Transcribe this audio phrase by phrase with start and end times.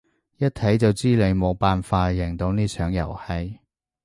[0.37, 3.59] 一睇就知你冇辦法贏到呢場遊戲